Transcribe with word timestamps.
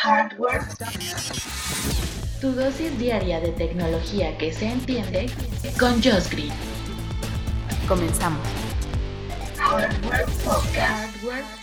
Hardware. 0.00 0.62
Tu 2.40 2.52
dosis 2.52 2.96
diaria 3.00 3.40
de 3.40 3.50
tecnología 3.50 4.38
que 4.38 4.52
se 4.52 4.66
entiende 4.66 5.28
con 5.76 5.94
Josh 5.94 6.30
Green. 6.30 6.52
Comenzamos. 7.88 8.46
Hardware 9.56 10.24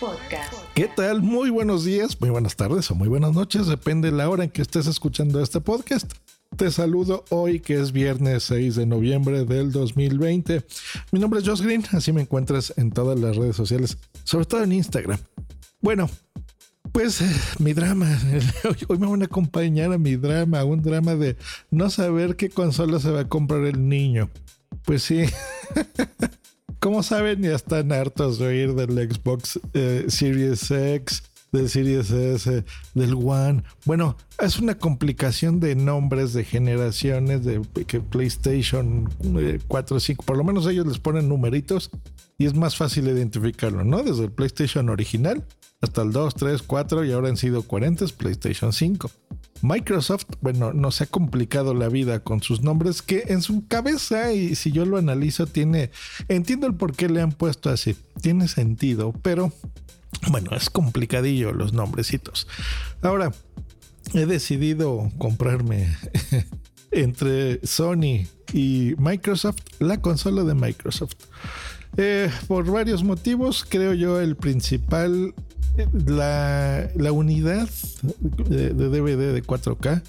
Podcast. 0.02 0.53
¿Qué 0.73 0.90
tal? 0.93 1.21
Muy 1.21 1.49
buenos 1.49 1.85
días, 1.85 2.20
muy 2.20 2.29
buenas 2.29 2.57
tardes 2.57 2.91
o 2.91 2.95
muy 2.95 3.07
buenas 3.07 3.34
noches, 3.34 3.67
depende 3.67 4.12
de 4.12 4.17
la 4.17 4.29
hora 4.29 4.43
en 4.43 4.49
que 4.49 4.62
estés 4.62 4.88
escuchando 4.88 5.41
este 5.41 5.62
podcast. 5.62 6.12
Te 6.57 6.71
saludo 6.71 7.23
hoy 7.29 7.62
que 7.62 7.79
es 7.79 7.93
viernes 7.93 8.43
6 8.43 8.76
de 8.76 8.85
noviembre 8.85 9.45
del 9.45 9.71
2020. 9.71 10.65
Mi 11.13 11.20
nombre 11.21 11.40
es 11.40 11.48
Josh 11.48 11.62
Green, 11.62 11.85
así 11.93 12.12
me 12.12 12.21
encuentras 12.21 12.73
en 12.76 12.91
todas 12.91 13.17
las 13.17 13.38
redes 13.38 13.55
sociales, 13.55 13.98
sobre 14.26 14.45
todo 14.45 14.62
en 14.63 14.73
Instagram. 14.73 15.20
Bueno, 15.79 16.09
pues 16.95 17.22
mi 17.59 17.73
drama, 17.73 18.08
hoy 18.88 18.98
me 18.98 19.08
van 19.08 19.22
a 19.22 19.26
acompañar 19.26 19.91
a 19.91 19.98
mi 19.98 20.16
drama, 20.16 20.63
un 20.63 20.81
drama 20.81 21.16
de 21.16 21.35
no 21.70 21.90
saber 21.90 22.37
qué 22.37 22.49
consola 22.49 23.02
se 23.02 23.12
va 23.12 23.20
a 23.20 23.27
comprar 23.27 23.65
el 23.65 23.90
niño. 23.90 24.29
Pues 24.85 25.04
sí. 25.04 25.26
Como 26.79 27.04
saben, 27.04 27.41
ya 27.41 27.54
están 27.54 27.91
hartos 27.91 28.40
de 28.40 28.48
oír 28.48 28.76
del 28.76 29.12
Xbox 29.12 29.60
eh, 29.74 30.05
Series 30.07 30.71
X, 30.71 31.24
del 31.55 31.70
Series 31.70 32.11
S, 32.11 32.63
del 32.93 33.13
One. 33.13 33.63
Bueno, 33.85 34.17
es 34.39 34.59
una 34.59 34.77
complicación 34.77 35.59
de 35.59 35.75
nombres, 35.75 36.34
de 36.34 36.43
generaciones, 36.43 37.43
de 37.43 37.62
que 37.87 38.01
PlayStation 38.01 39.09
4 39.67 39.97
o 39.97 39.99
5, 39.99 40.23
por 40.23 40.37
lo 40.37 40.43
menos 40.43 40.67
ellos 40.67 40.85
les 40.85 40.99
ponen 40.99 41.29
numeritos 41.29 41.89
y 42.37 42.45
es 42.45 42.53
más 42.53 42.75
fácil 42.75 43.07
identificarlo, 43.07 43.84
¿no? 43.84 44.03
Desde 44.03 44.25
el 44.25 44.31
PlayStation 44.31 44.89
original 44.89 45.45
hasta 45.81 46.01
el 46.01 46.12
2, 46.12 46.35
3, 46.35 46.62
4 46.63 47.05
y 47.05 47.12
ahora 47.12 47.29
han 47.29 47.37
sido 47.37 47.63
40 47.63 48.05
PlayStation 48.17 48.73
5. 48.73 49.09
Microsoft, 49.62 50.25
bueno, 50.41 50.73
nos 50.73 51.01
ha 51.01 51.05
complicado 51.05 51.73
la 51.73 51.90
vida 51.90 52.19
con 52.19 52.41
sus 52.41 52.62
nombres 52.62 53.01
que 53.01 53.23
en 53.27 53.41
su 53.41 53.67
cabeza, 53.67 54.34
y 54.34 54.55
si 54.55 54.71
yo 54.71 54.85
lo 54.85 54.97
analizo, 54.97 55.47
tiene, 55.47 55.91
entiendo 56.27 56.67
el 56.67 56.75
por 56.75 56.93
qué 56.95 57.09
le 57.09 57.21
han 57.21 57.31
puesto 57.31 57.69
así, 57.69 57.95
tiene 58.21 58.47
sentido, 58.47 59.13
pero 59.21 59.53
bueno, 60.30 60.52
es 60.55 60.70
complicadillo 60.70 61.52
los 61.54 61.74
nombrecitos. 61.74 62.48
Ahora, 63.02 63.32
he 64.13 64.25
decidido 64.25 65.12
comprarme 65.18 65.96
entre 66.91 67.59
Sony 67.66 68.28
y 68.53 68.96
Microsoft 68.97 69.62
la 69.80 70.02
consola 70.02 70.44
de 70.44 70.53
Microsoft. 70.53 71.16
Eh, 71.97 72.30
por 72.47 72.69
varios 72.69 73.03
motivos, 73.03 73.66
creo 73.68 73.94
yo 73.94 74.19
el 74.19 74.36
principal 74.36 75.34
la, 76.06 76.90
la 76.96 77.12
unidad 77.12 77.69
de, 78.22 78.74
DVD 78.74 79.34
de 79.34 79.44
4K 79.44 80.02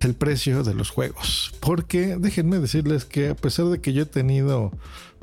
el 0.00 0.14
precio 0.14 0.62
de 0.62 0.74
los 0.74 0.90
juegos. 0.90 1.54
Porque 1.60 2.16
déjenme 2.18 2.58
decirles 2.60 3.04
que 3.04 3.30
a 3.30 3.34
pesar 3.34 3.66
de 3.66 3.80
que 3.80 3.92
yo 3.92 4.02
he 4.02 4.06
tenido, 4.06 4.72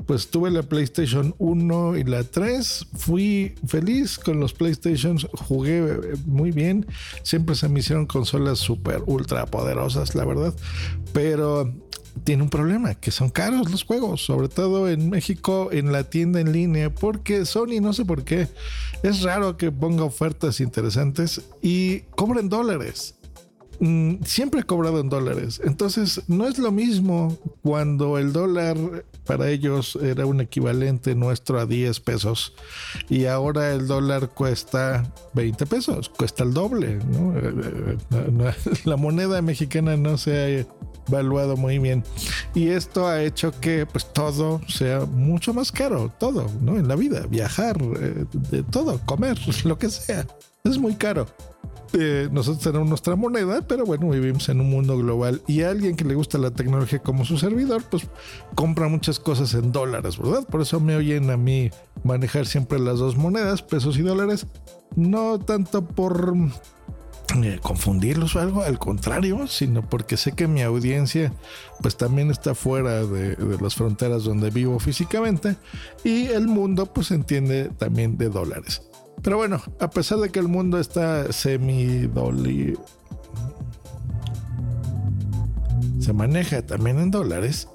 pues 0.04 0.28
tuve 0.28 0.50
la 0.50 0.62
PlayStation 0.62 1.34
1 1.38 1.96
y 1.96 2.04
la 2.04 2.22
3, 2.22 2.86
fui 2.94 3.54
feliz 3.66 4.18
con 4.18 4.38
los 4.38 4.52
PlayStations, 4.52 5.26
jugué 5.32 6.16
muy 6.26 6.52
bien, 6.52 6.86
siempre 7.22 7.54
se 7.54 7.68
me 7.68 7.80
hicieron 7.80 8.06
consolas 8.06 8.58
súper 8.58 9.02
ultra 9.06 9.46
poderosas, 9.46 10.14
la 10.14 10.24
verdad. 10.24 10.54
Pero 11.12 11.72
tiene 12.24 12.42
un 12.42 12.50
problema, 12.50 12.94
que 12.94 13.10
son 13.10 13.30
caros 13.30 13.70
los 13.70 13.84
juegos, 13.84 14.24
sobre 14.24 14.48
todo 14.48 14.88
en 14.88 15.10
México 15.10 15.70
en 15.72 15.92
la 15.92 16.04
tienda 16.04 16.40
en 16.40 16.52
línea, 16.52 16.94
porque 16.94 17.44
Sony 17.44 17.80
no 17.80 17.92
sé 17.92 18.04
por 18.04 18.24
qué, 18.24 18.48
es 19.02 19.22
raro 19.22 19.56
que 19.56 19.70
ponga 19.72 20.04
ofertas 20.04 20.60
interesantes 20.60 21.42
y 21.62 22.00
cobren 22.14 22.48
dólares. 22.48 23.14
Mm, 23.80 24.24
siempre 24.24 24.60
he 24.60 24.64
cobrado 24.64 25.00
en 25.00 25.08
dólares. 25.08 25.60
Entonces, 25.64 26.22
no 26.28 26.46
es 26.46 26.58
lo 26.58 26.72
mismo 26.72 27.36
cuando 27.62 28.18
el 28.18 28.32
dólar 28.32 28.76
para 29.26 29.50
ellos 29.50 29.98
era 30.00 30.24
un 30.24 30.40
equivalente 30.40 31.14
nuestro 31.14 31.58
a 31.58 31.66
10 31.66 32.00
pesos 32.00 32.54
y 33.10 33.26
ahora 33.26 33.72
el 33.72 33.86
dólar 33.86 34.30
cuesta 34.30 35.12
20 35.34 35.66
pesos, 35.66 36.08
cuesta 36.08 36.44
el 36.44 36.54
doble. 36.54 36.92
Eh, 36.92 37.96
eh, 38.12 38.54
la 38.84 38.96
moneda 38.96 39.42
mexicana 39.42 39.96
no 39.96 40.16
se 40.16 40.38
ha 40.38 40.66
evaluado 41.08 41.56
muy 41.56 41.78
bien 41.78 42.04
y 42.54 42.68
esto 42.68 43.06
ha 43.06 43.22
hecho 43.22 43.52
que 43.60 43.86
pues 43.86 44.12
todo 44.12 44.60
sea 44.68 45.04
mucho 45.04 45.52
más 45.52 45.72
caro, 45.72 46.12
todo, 46.18 46.46
¿no? 46.62 46.78
En 46.78 46.88
la 46.88 46.96
vida, 46.96 47.26
viajar, 47.28 47.76
eh, 48.00 48.24
de 48.32 48.62
todo, 48.62 49.00
comer, 49.04 49.38
lo 49.64 49.78
que 49.78 49.90
sea. 49.90 50.26
Es 50.64 50.78
muy 50.78 50.94
caro. 50.94 51.26
Eh, 51.92 52.28
nosotros 52.30 52.62
tenemos 52.62 52.88
nuestra 52.88 53.16
moneda, 53.16 53.62
pero 53.66 53.84
bueno, 53.84 54.10
vivimos 54.10 54.48
en 54.48 54.60
un 54.60 54.70
mundo 54.70 54.98
global 54.98 55.42
y 55.46 55.62
alguien 55.62 55.96
que 55.96 56.04
le 56.04 56.14
gusta 56.14 56.38
la 56.38 56.50
tecnología 56.50 56.98
como 56.98 57.24
su 57.24 57.38
servidor, 57.38 57.82
pues 57.90 58.06
compra 58.54 58.88
muchas 58.88 59.18
cosas 59.18 59.54
en 59.54 59.72
dólares, 59.72 60.18
¿verdad? 60.18 60.44
Por 60.44 60.62
eso 60.62 60.80
me 60.80 60.96
oyen 60.96 61.30
a 61.30 61.36
mí 61.36 61.70
manejar 62.04 62.46
siempre 62.46 62.78
las 62.78 62.98
dos 62.98 63.16
monedas, 63.16 63.62
pesos 63.62 63.96
y 63.98 64.02
dólares, 64.02 64.46
no 64.96 65.38
tanto 65.38 65.84
por 65.84 66.34
eh, 67.42 67.58
confundirlos 67.62 68.36
o 68.36 68.40
algo, 68.40 68.62
al 68.62 68.78
contrario, 68.78 69.46
sino 69.46 69.82
porque 69.82 70.16
sé 70.16 70.32
que 70.32 70.48
mi 70.48 70.62
audiencia 70.62 71.32
pues 71.82 71.96
también 71.96 72.30
está 72.30 72.54
fuera 72.54 73.04
de, 73.04 73.36
de, 73.36 73.58
las 73.60 73.74
fronteras 73.74 74.24
donde 74.24 74.50
vivo 74.50 74.78
físicamente 74.78 75.56
y 76.04 76.26
el 76.26 76.46
mundo 76.46 76.86
pues 76.86 77.10
entiende 77.10 77.70
también 77.78 78.16
de 78.16 78.28
dólares. 78.28 78.82
Pero 79.26 79.38
bueno, 79.38 79.60
a 79.80 79.90
pesar 79.90 80.18
de 80.18 80.30
que 80.30 80.38
el 80.38 80.46
mundo 80.46 80.78
está 80.78 81.32
semi-doli... 81.32 82.78
Se 85.98 86.12
maneja 86.12 86.64
también 86.64 87.00
en 87.00 87.10
dólares. 87.10 87.66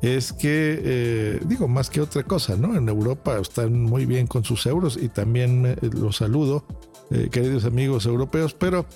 Es 0.00 0.32
que, 0.32 0.80
eh, 0.82 1.40
digo, 1.44 1.68
más 1.68 1.90
que 1.90 2.00
otra 2.00 2.22
cosa, 2.22 2.56
¿no? 2.56 2.74
En 2.74 2.88
Europa 2.88 3.36
están 3.38 3.82
muy 3.82 4.06
bien 4.06 4.26
con 4.26 4.44
sus 4.44 4.64
euros 4.64 4.96
y 4.96 5.10
también 5.10 5.66
eh, 5.66 5.76
los 5.92 6.16
saludo, 6.16 6.64
eh, 7.10 7.28
queridos 7.30 7.66
amigos 7.66 8.06
europeos, 8.06 8.54
pero 8.54 8.86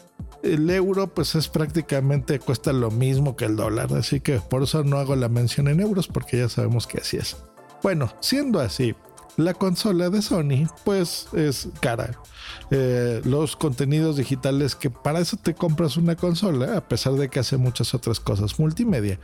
el 0.42 0.70
euro 0.70 1.12
pues 1.12 1.34
es 1.34 1.48
prácticamente 1.48 2.38
cuesta 2.38 2.72
lo 2.72 2.90
mismo 2.90 3.36
que 3.36 3.44
el 3.44 3.56
dólar, 3.56 3.92
así 3.92 4.20
que 4.20 4.40
por 4.40 4.62
eso 4.62 4.82
no 4.82 4.96
hago 4.96 5.14
la 5.14 5.28
mención 5.28 5.68
en 5.68 5.80
euros 5.80 6.08
porque 6.08 6.38
ya 6.38 6.48
sabemos 6.48 6.86
que 6.86 7.00
así 7.02 7.18
es. 7.18 7.36
Bueno, 7.82 8.10
siendo 8.20 8.60
así, 8.60 8.94
la 9.38 9.54
consola 9.54 10.10
de 10.10 10.20
Sony 10.20 10.66
pues 10.84 11.28
es 11.32 11.68
cara. 11.80 12.20
Eh, 12.70 13.22
los 13.24 13.56
contenidos 13.56 14.16
digitales 14.16 14.74
que 14.74 14.90
para 14.90 15.20
eso 15.20 15.36
te 15.36 15.54
compras 15.54 15.96
una 15.96 16.16
consola, 16.16 16.76
a 16.76 16.88
pesar 16.88 17.14
de 17.14 17.28
que 17.28 17.38
hace 17.38 17.56
muchas 17.56 17.94
otras 17.94 18.18
cosas 18.18 18.58
multimedia, 18.58 19.20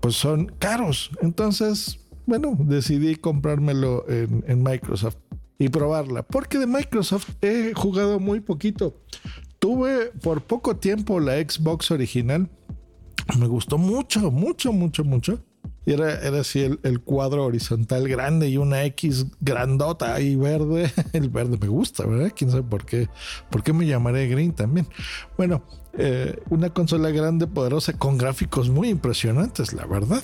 pues 0.00 0.14
son 0.14 0.46
caros. 0.60 1.10
Entonces, 1.20 1.98
bueno, 2.24 2.56
decidí 2.56 3.16
comprármelo 3.16 4.08
en, 4.08 4.44
en 4.46 4.62
Microsoft 4.62 5.16
y 5.58 5.68
probarla, 5.68 6.22
porque 6.22 6.58
de 6.58 6.68
Microsoft 6.68 7.28
he 7.42 7.72
jugado 7.74 8.20
muy 8.20 8.40
poquito. 8.40 9.02
Tuve 9.58 10.12
por 10.22 10.42
poco 10.42 10.76
tiempo 10.76 11.18
la 11.18 11.34
Xbox 11.34 11.90
original. 11.90 12.48
Me 13.38 13.48
gustó 13.48 13.76
mucho, 13.76 14.30
mucho, 14.30 14.72
mucho, 14.72 15.04
mucho. 15.04 15.44
Y 15.84 15.92
era, 15.92 16.14
era 16.20 16.40
así 16.40 16.78
el, 16.82 17.00
cuadro 17.00 17.44
horizontal 17.44 18.06
grande 18.08 18.48
y 18.48 18.56
una 18.56 18.84
X 18.84 19.26
grandota 19.40 20.20
y 20.20 20.36
verde. 20.36 20.92
El 21.12 21.28
verde 21.28 21.58
me 21.60 21.66
gusta, 21.66 22.06
¿verdad? 22.06 22.32
Quién 22.34 22.50
sabe 22.50 22.62
por 22.62 22.84
qué. 22.84 23.08
¿Por 23.50 23.62
qué 23.62 23.72
me 23.72 23.86
llamaré 23.86 24.28
green 24.28 24.52
también? 24.52 24.86
Bueno, 25.36 25.64
eh, 25.94 26.38
una 26.50 26.70
consola 26.70 27.10
grande, 27.10 27.48
poderosa, 27.48 27.94
con 27.94 28.16
gráficos 28.16 28.70
muy 28.70 28.90
impresionantes, 28.90 29.72
la 29.72 29.84
verdad. 29.86 30.22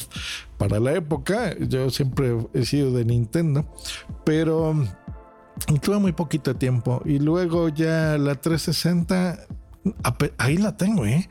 Para 0.58 0.78
la 0.78 0.92
época, 0.92 1.56
yo 1.58 1.90
siempre 1.90 2.36
he 2.54 2.64
sido 2.64 2.92
de 2.92 3.04
Nintendo, 3.04 3.66
pero 4.24 4.76
tuve 5.82 5.98
muy 5.98 6.12
poquito 6.12 6.54
tiempo. 6.54 7.02
Y 7.04 7.18
luego 7.18 7.68
ya 7.68 8.16
la 8.16 8.36
360 8.36 9.46
ahí 10.38 10.56
la 10.56 10.76
tengo, 10.76 11.04
¿eh? 11.04 11.28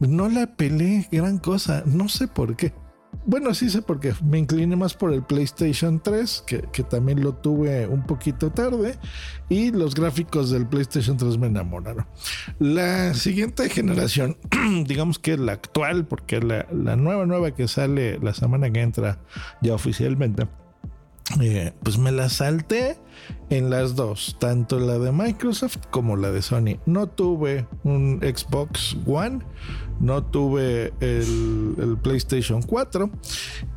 No 0.00 0.28
la 0.28 0.46
pelé 0.56 1.08
gran 1.10 1.38
cosa, 1.38 1.82
no 1.86 2.08
sé 2.08 2.28
por 2.28 2.56
qué 2.56 2.72
bueno, 3.26 3.54
sí 3.54 3.70
sé 3.70 3.82
porque 3.82 4.14
me 4.24 4.38
incliné 4.38 4.76
más 4.76 4.94
por 4.94 5.12
el 5.12 5.22
PlayStation 5.22 6.00
3, 6.00 6.44
que, 6.46 6.82
también 6.82 7.22
lo 7.22 7.34
tuve 7.34 7.86
un 7.86 8.04
poquito 8.04 8.50
tarde, 8.50 8.98
y 9.48 9.70
los 9.70 9.94
gráficos 9.94 10.50
del 10.50 10.66
PlayStation 10.66 11.16
3 11.16 11.38
me 11.38 11.48
enamoraron. 11.48 12.06
La 12.58 13.14
siguiente 13.14 13.68
generación, 13.68 14.36
digamos 14.86 15.18
que 15.18 15.36
la 15.36 15.52
actual, 15.52 16.06
porque 16.06 16.40
la, 16.40 16.66
la 16.72 16.96
nueva, 16.96 17.26
nueva 17.26 17.52
que 17.52 17.68
sale 17.68 18.18
la 18.18 18.34
semana 18.34 18.70
que 18.70 18.80
entra 18.80 19.18
ya 19.60 19.74
oficialmente, 19.74 20.46
eh, 21.40 21.72
pues 21.82 21.96
me 21.96 22.10
la 22.10 22.28
salté 22.28 22.96
en 23.50 23.70
las 23.70 23.94
dos, 23.94 24.36
tanto 24.40 24.80
la 24.80 24.98
de 24.98 25.12
Microsoft 25.12 25.78
como 25.90 26.16
la 26.16 26.32
de 26.32 26.42
Sony. 26.42 26.78
No 26.86 27.06
tuve 27.06 27.68
un 27.84 28.20
Xbox 28.20 28.96
One, 29.06 29.40
no 30.00 30.24
tuve 30.24 30.92
el, 31.00 31.98
PlayStation 32.02 32.62
4 32.62 33.10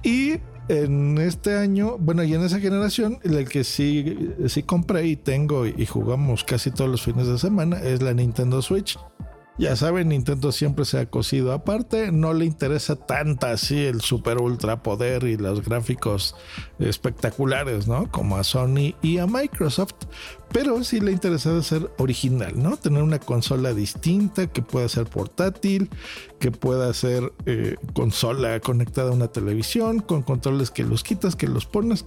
y 0.04 0.38
en 0.70 1.18
este 1.18 1.58
año, 1.58 1.98
bueno, 2.00 2.24
y 2.24 2.34
en 2.34 2.42
esa 2.42 2.60
generación, 2.60 3.20
el 3.24 3.48
que 3.50 3.66
sí, 3.66 4.34
sí 4.48 4.64
compré 4.64 5.06
y 5.08 5.16
tengo 5.18 5.68
y 5.68 5.86
jugamos 5.86 6.44
casi 6.44 6.72
todos 6.72 6.90
los 6.90 7.04
fines 7.04 7.28
de 7.28 7.38
semana 7.38 7.82
es 7.82 8.02
la 8.02 8.14
Nintendo 8.14 8.62
Switch. 8.62 8.98
Ya 9.60 9.76
saben, 9.76 10.10
Nintendo 10.10 10.52
siempre 10.52 10.84
se 10.84 10.98
ha 10.98 11.06
cosido 11.06 11.54
aparte, 11.54 12.12
no 12.12 12.34
le 12.34 12.46
interesa 12.46 12.96
tanto 12.96 13.46
así 13.46 13.86
el 13.86 14.02
super 14.02 14.40
ultra 14.40 14.82
poder 14.82 15.26
y 15.26 15.38
los 15.38 15.64
gráficos 15.64 16.36
espectaculares, 16.80 17.88
¿no? 17.88 18.12
Como 18.12 18.38
a 18.38 18.44
Sony 18.44 18.96
y 19.04 19.20
a 19.20 19.28
Microsoft, 19.28 19.94
pero 20.52 20.84
sí 20.84 21.00
le 21.00 21.12
interesa 21.12 21.62
ser 21.62 21.92
original, 22.00 22.54
¿no? 22.56 22.78
Tener 22.78 23.04
una 23.04 23.20
consola 23.20 23.76
distinta 23.76 24.48
que 24.48 24.64
pueda 24.64 24.90
ser 24.90 25.06
portátil, 25.06 25.88
que 26.40 26.50
pueda 26.50 26.92
ser 26.96 27.32
eh, 27.46 27.76
consola 27.94 28.60
conectada 28.60 29.12
a 29.12 29.14
una 29.14 29.28
televisión, 29.28 30.00
con 30.00 30.24
controles 30.24 30.72
que 30.72 30.84
los 30.84 31.04
quitas, 31.04 31.36
que 31.36 31.48
los 31.48 31.68
pones, 31.68 32.06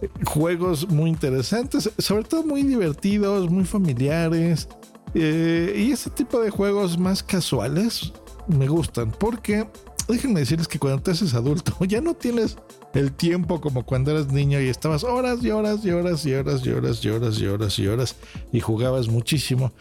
eh, 0.00 0.08
juegos 0.24 0.88
muy 0.88 1.10
interesantes, 1.10 1.90
sobre 1.98 2.24
todo 2.24 2.44
muy 2.44 2.62
divertidos, 2.62 3.50
muy 3.50 3.66
familiares 3.66 4.68
eh, 5.14 5.74
y 5.76 5.92
ese 5.92 6.10
tipo 6.10 6.40
de 6.40 6.50
juegos 6.50 6.98
más 6.98 7.22
casuales 7.22 8.12
me 8.46 8.68
gustan 8.68 9.10
porque 9.10 9.66
déjenme 10.08 10.40
decirles 10.40 10.68
que 10.68 10.78
cuando 10.78 11.02
te 11.02 11.10
haces 11.10 11.34
adulto 11.34 11.72
ya 11.84 12.00
no 12.00 12.14
tienes 12.14 12.56
el 12.94 13.12
tiempo 13.12 13.60
como 13.60 13.84
cuando 13.84 14.10
eras 14.10 14.32
niño 14.32 14.60
y 14.60 14.68
estabas 14.68 15.04
horas 15.04 15.42
y 15.42 15.50
horas 15.50 15.84
y 15.84 15.90
horas 15.90 16.24
y 16.24 16.32
horas 16.32 16.66
y 16.66 16.70
horas 16.70 17.04
y 17.04 17.08
horas 17.10 17.38
y 17.40 17.46
horas 17.46 17.78
y 17.78 17.86
horas 17.86 18.16
y 18.50 18.60
jugabas 18.60 19.08
muchísimo. 19.08 19.72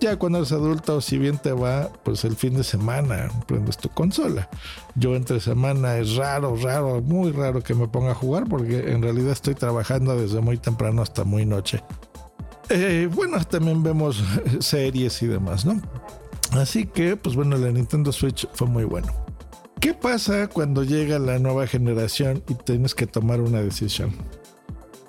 Ya 0.00 0.18
cuando 0.18 0.38
eres 0.38 0.52
adulto, 0.52 1.00
si 1.00 1.16
bien 1.16 1.38
te 1.38 1.52
va, 1.52 1.90
pues 2.02 2.24
el 2.24 2.36
fin 2.36 2.54
de 2.54 2.64
semana 2.64 3.30
prendes 3.46 3.78
tu 3.78 3.88
consola. 3.88 4.50
Yo 4.96 5.14
entre 5.14 5.40
semana 5.40 5.96
es 5.98 6.16
raro, 6.16 6.56
raro, 6.56 7.00
muy 7.00 7.30
raro 7.30 7.62
que 7.62 7.74
me 7.74 7.88
ponga 7.88 8.10
a 8.10 8.14
jugar 8.14 8.48
porque 8.48 8.90
en 8.90 9.00
realidad 9.00 9.32
estoy 9.32 9.54
trabajando 9.54 10.16
desde 10.16 10.40
muy 10.40 10.58
temprano 10.58 11.02
hasta 11.02 11.24
muy 11.24 11.46
noche. 11.46 11.82
Eh, 12.68 13.08
bueno, 13.12 13.42
también 13.44 13.82
vemos 13.82 14.22
series 14.60 15.22
y 15.22 15.26
demás, 15.26 15.64
¿no? 15.64 15.80
Así 16.52 16.86
que, 16.86 17.16
pues 17.16 17.36
bueno, 17.36 17.56
la 17.56 17.70
Nintendo 17.70 18.12
Switch 18.12 18.48
fue 18.54 18.66
muy 18.66 18.84
bueno. 18.84 19.12
¿Qué 19.80 19.94
pasa 19.94 20.48
cuando 20.48 20.82
llega 20.82 21.18
la 21.18 21.38
nueva 21.38 21.66
generación 21.66 22.42
y 22.48 22.54
tienes 22.54 22.94
que 22.94 23.06
tomar 23.06 23.40
una 23.40 23.60
decisión? 23.60 24.10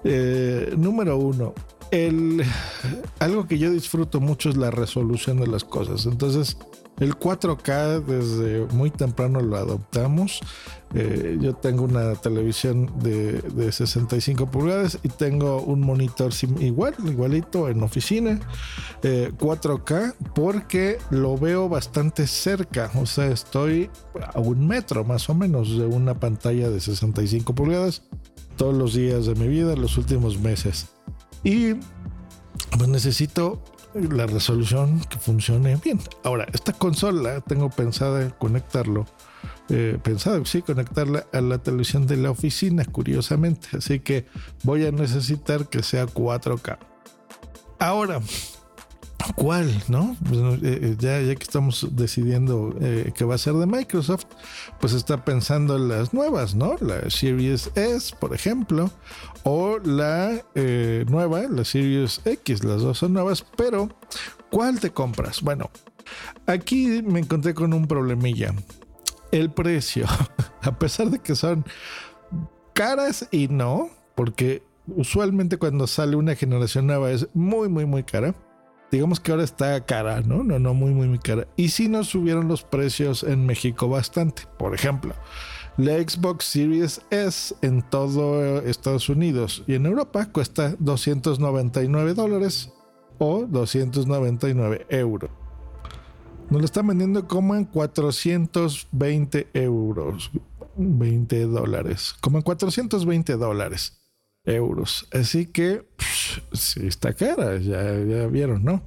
Eh, 0.04 0.74
número 0.78 1.18
uno, 1.18 1.54
el, 1.92 2.44
algo 3.20 3.48
que 3.48 3.58
yo 3.58 3.72
disfruto 3.72 4.20
mucho 4.20 4.50
es 4.50 4.58
la 4.58 4.72
resolución 4.72 5.40
de 5.40 5.48
las 5.48 5.64
cosas. 5.64 6.06
Entonces, 6.06 6.58
el 7.00 7.18
4K 7.18 8.04
desde 8.04 8.66
muy 8.74 8.90
temprano 8.90 9.40
lo 9.40 9.56
adoptamos. 9.58 10.42
Eh, 10.94 11.38
yo 11.40 11.54
tengo 11.54 11.84
una 11.84 12.16
televisión 12.16 12.92
de, 13.00 13.72
65 13.72 14.50
pulgadas 14.50 14.98
y 15.04 15.10
tengo 15.10 15.62
un 15.62 15.82
monitor 15.82 16.32
igual, 16.60 16.96
igualito 17.06 17.70
en 17.70 17.84
oficina, 17.84 18.40
4K, 19.02 20.10
eh, 20.10 20.14
porque 20.34 20.98
lo 21.10 21.38
veo 21.38 21.70
bastante 21.70 22.26
cerca. 22.26 22.90
O 22.96 23.06
sea, 23.06 23.28
estoy 23.28 23.90
a 24.34 24.40
un 24.40 24.66
metro 24.66 25.04
más 25.04 25.30
o 25.30 25.36
menos 25.36 25.78
de 25.78 25.86
una 25.86 26.20
pantalla 26.20 26.70
de 26.70 26.80
65 26.80 27.54
pulgadas 27.54 28.04
todos 28.56 28.76
los 28.76 28.96
días 28.96 29.28
de 29.28 29.36
mi 29.36 29.48
vida, 29.48 29.76
los 29.76 29.98
últimos 29.98 30.40
meses. 30.40 30.88
Y 31.44 31.76
pues 32.78 32.90
necesito 32.90 33.62
la 34.02 34.26
resolución 34.26 35.00
que 35.10 35.18
funcione 35.18 35.76
bien. 35.84 36.00
Ahora, 36.24 36.48
esta 36.54 36.74
consola 36.74 37.42
tengo 37.42 37.70
pensada 37.70 38.30
conectarlo, 38.38 39.06
eh, 39.70 39.98
pensado, 40.02 40.44
sí, 40.46 40.62
conectarla 40.62 41.26
a 41.34 41.42
la 41.42 41.58
televisión 41.58 42.08
de 42.08 42.18
la 42.18 42.32
oficina, 42.32 42.86
curiosamente. 42.86 43.70
Así 43.78 44.00
que 44.00 44.26
voy 44.64 44.86
a 44.86 44.92
necesitar 44.92 45.68
que 45.68 45.84
sea 45.84 46.06
4K. 46.06 46.78
Ahora, 47.80 48.22
¿cuál? 49.36 49.84
¿No? 49.88 50.16
Pues, 50.28 50.40
eh, 50.64 50.80
eh, 50.82 50.96
ya, 51.00 51.20
que 51.36 51.44
estamos 51.44 51.88
decidiendo 51.92 52.76
eh, 52.82 53.12
que 53.16 53.26
va 53.26 53.36
a 53.36 53.38
ser 53.38 53.54
de 53.54 53.66
Microsoft, 53.66 54.26
pues 54.80 54.94
está 54.94 55.24
pensando 55.24 55.76
en 55.76 55.88
las 55.90 56.14
nuevas, 56.14 56.56
¿no? 56.56 56.76
La 56.80 57.10
Series 57.10 57.72
S, 57.76 58.16
por 58.20 58.34
ejemplo, 58.34 58.92
o 59.44 59.80
la 59.80 60.44
nueva, 61.08 61.44
la 61.44 61.64
Series 61.64 62.22
X, 62.26 62.64
las 62.64 62.82
dos 62.82 62.98
son 62.98 63.14
nuevas, 63.14 63.46
pero 63.56 63.90
¿cuál 64.50 64.80
te 64.80 64.92
compras? 64.92 65.42
Bueno, 65.42 65.70
aquí 66.46 67.02
me 67.04 67.20
encontré 67.20 67.54
con 67.54 67.74
un 67.74 67.88
problemilla. 67.88 68.54
El 69.32 69.52
precio, 69.52 70.06
a 70.62 70.80
pesar 70.80 71.10
de 71.10 71.20
que 71.20 71.36
son 71.36 71.66
caras 72.74 73.28
y 73.32 73.48
no, 73.48 73.90
porque 74.16 74.64
usualmente 74.88 75.58
cuando 75.58 75.86
sale 75.88 76.16
una 76.16 76.36
generación 76.36 76.88
nueva 76.88 77.12
es 77.12 77.28
muy, 77.34 77.68
muy, 77.68 77.86
muy 77.86 78.04
cara 78.04 78.34
digamos 78.92 79.20
que 79.20 79.32
ahora 79.32 79.44
está 79.44 79.86
cara, 79.86 80.22
¿no? 80.22 80.44
No, 80.44 80.60
no, 80.60 80.74
muy, 80.74 80.92
muy, 80.92 81.08
muy 81.08 81.20
cara. 81.20 81.48
Y 81.56 81.70
sí 81.70 81.90
nos 81.90 82.08
subieron 82.08 82.48
los 82.48 82.64
precios 82.64 83.24
en 83.24 83.46
México 83.46 83.88
bastante. 83.90 84.44
Por 84.58 84.74
ejemplo, 84.74 85.14
la 85.78 85.94
Xbox 85.94 86.46
Series 86.46 87.02
S 87.10 87.56
en 87.62 87.82
todo 87.82 88.62
Estados 88.62 89.10
Unidos 89.10 89.64
y 89.68 89.76
en 89.76 89.86
Europa 89.86 90.26
cuesta 90.32 90.76
299 90.80 92.14
dólares 92.14 92.72
o 93.20 93.46
299 93.46 94.86
euros. 94.90 95.30
Nos 96.50 96.62
lo 96.62 96.66
están 96.66 96.88
vendiendo 96.88 97.28
como 97.28 97.56
en 97.56 97.66
420 97.66 99.50
euros, 99.54 100.32
20 100.78 101.46
dólares, 101.46 102.16
como 102.22 102.38
en 102.38 102.44
420 102.44 103.34
dólares 103.36 103.97
euros. 104.48 105.08
Así 105.12 105.46
que 105.46 105.84
sí 106.54 106.88
está 106.88 107.14
cara, 107.14 107.58
ya, 107.58 107.94
ya 108.04 108.28
vieron, 108.28 108.64
¿no? 108.64 108.84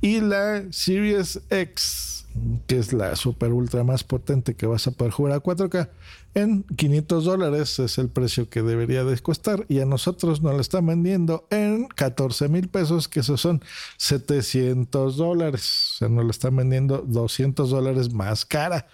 Y 0.00 0.20
la 0.20 0.64
Series 0.70 1.40
X, 1.48 2.26
que 2.66 2.78
es 2.78 2.92
la 2.92 3.16
super 3.16 3.52
ultra 3.52 3.84
más 3.84 4.04
potente 4.04 4.54
que 4.54 4.66
vas 4.66 4.86
a 4.86 4.90
poder 4.90 5.12
jugar 5.12 5.32
a 5.32 5.42
4K, 5.42 5.88
en 6.34 6.64
500 6.64 7.24
dólares 7.24 7.78
es 7.78 7.96
el 7.96 8.10
precio 8.10 8.50
que 8.50 8.60
debería 8.60 9.04
de 9.04 9.18
costar 9.18 9.64
y 9.70 9.80
a 9.80 9.86
nosotros 9.86 10.42
nos 10.42 10.54
la 10.54 10.60
están 10.60 10.84
vendiendo 10.84 11.46
en 11.48 11.86
14 11.86 12.50
mil 12.50 12.68
pesos, 12.68 13.08
que 13.08 13.20
esos 13.20 13.40
son 13.40 13.62
700 13.96 15.16
dólares. 15.16 15.92
O 15.94 15.96
sea, 15.96 16.08
nos 16.10 16.26
la 16.26 16.30
están 16.32 16.56
vendiendo 16.56 16.98
200 16.98 17.70
dólares 17.70 18.12
más 18.12 18.44
cara 18.44 18.86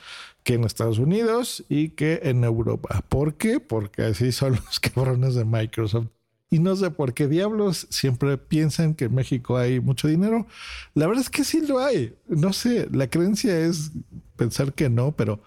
que 0.42 0.54
en 0.54 0.64
Estados 0.64 0.98
Unidos 0.98 1.64
y 1.68 1.90
que 1.90 2.20
en 2.24 2.44
Europa. 2.44 3.04
¿Por 3.08 3.34
qué? 3.34 3.60
Porque 3.60 4.02
así 4.02 4.32
son 4.32 4.56
los 4.56 4.80
cabrones 4.94 5.34
de 5.34 5.44
Microsoft. 5.44 6.08
Y 6.50 6.58
no 6.58 6.76
sé 6.76 6.90
por 6.90 7.14
qué 7.14 7.28
diablos 7.28 7.86
siempre 7.88 8.36
piensan 8.36 8.94
que 8.94 9.06
en 9.06 9.14
México 9.14 9.56
hay 9.56 9.80
mucho 9.80 10.06
dinero. 10.06 10.46
La 10.92 11.06
verdad 11.06 11.22
es 11.22 11.30
que 11.30 11.44
sí 11.44 11.62
lo 11.66 11.78
hay. 11.78 12.14
No 12.28 12.52
sé, 12.52 12.88
la 12.92 13.08
creencia 13.08 13.58
es 13.58 13.92
pensar 14.36 14.74
que 14.74 14.90
no, 14.90 15.12
pero 15.12 15.42